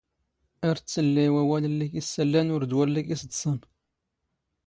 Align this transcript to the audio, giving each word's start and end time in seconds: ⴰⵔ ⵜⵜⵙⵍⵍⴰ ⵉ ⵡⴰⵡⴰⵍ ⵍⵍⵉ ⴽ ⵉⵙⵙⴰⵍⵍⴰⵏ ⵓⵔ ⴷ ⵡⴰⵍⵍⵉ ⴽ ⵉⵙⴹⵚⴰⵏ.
ⴰⵔ 0.69 0.75
ⵜⵜⵙⵍⵍⴰ 0.81 1.21
ⵉ 1.25 1.27
ⵡⴰⵡⴰⵍ 1.35 1.63
ⵍⵍⵉ 1.71 1.87
ⴽ 1.93 1.97
ⵉⵙⵙⴰⵍⵍⴰⵏ 1.99 2.47
ⵓⵔ 2.53 2.63
ⴷ 2.69 2.71
ⵡⴰⵍⵍⵉ 2.77 3.01
ⴽ 3.15 3.15
ⵉⵙⴹⵚⴰⵏ. 3.15 3.59